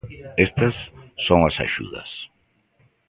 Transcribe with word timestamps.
Estas 0.45 0.75
son 1.25 1.39
as 1.49 1.55
axudas. 1.65 2.09